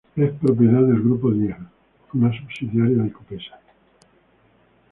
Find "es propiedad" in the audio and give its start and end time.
0.15-0.81